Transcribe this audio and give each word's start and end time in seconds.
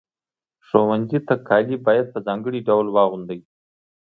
ښوونځي 0.67 1.19
ته 1.27 1.35
کالي 1.47 1.77
باید 1.85 2.05
په 2.13 2.19
ځانګړي 2.27 2.59
ډول 2.67 2.87
واغوندئ. 2.91 3.39